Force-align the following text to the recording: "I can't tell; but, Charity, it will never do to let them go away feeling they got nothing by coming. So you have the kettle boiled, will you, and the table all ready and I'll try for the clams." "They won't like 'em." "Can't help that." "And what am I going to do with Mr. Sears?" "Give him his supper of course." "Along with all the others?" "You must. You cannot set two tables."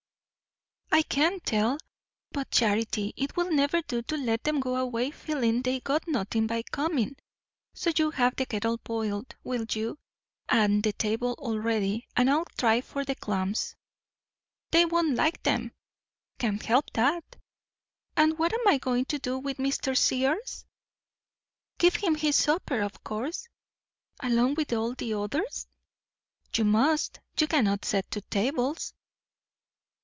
"I 0.93 1.03
can't 1.03 1.41
tell; 1.45 1.77
but, 2.33 2.51
Charity, 2.51 3.13
it 3.15 3.37
will 3.37 3.49
never 3.49 3.81
do 3.81 4.01
to 4.03 4.17
let 4.17 4.43
them 4.43 4.59
go 4.59 4.75
away 4.75 5.09
feeling 5.09 5.61
they 5.61 5.79
got 5.79 6.05
nothing 6.05 6.47
by 6.47 6.63
coming. 6.63 7.15
So 7.73 7.93
you 7.97 8.11
have 8.11 8.35
the 8.35 8.45
kettle 8.45 8.77
boiled, 8.77 9.33
will 9.41 9.63
you, 9.71 9.97
and 10.49 10.83
the 10.83 10.91
table 10.91 11.35
all 11.39 11.57
ready 11.57 12.09
and 12.17 12.29
I'll 12.29 12.43
try 12.57 12.81
for 12.81 13.05
the 13.05 13.15
clams." 13.15 13.73
"They 14.71 14.83
won't 14.83 15.15
like 15.15 15.47
'em." 15.47 15.71
"Can't 16.39 16.61
help 16.61 16.91
that." 16.93 17.37
"And 18.17 18.37
what 18.37 18.51
am 18.51 18.67
I 18.67 18.77
going 18.77 19.05
to 19.05 19.17
do 19.19 19.39
with 19.39 19.57
Mr. 19.59 19.95
Sears?" 19.97 20.65
"Give 21.79 21.95
him 21.95 22.15
his 22.15 22.35
supper 22.35 22.81
of 22.81 23.01
course." 23.01 23.47
"Along 24.19 24.55
with 24.55 24.73
all 24.73 24.93
the 24.93 25.13
others?" 25.13 25.67
"You 26.53 26.65
must. 26.65 27.21
You 27.39 27.47
cannot 27.47 27.85
set 27.85 28.11
two 28.11 28.21
tables." 28.29 28.93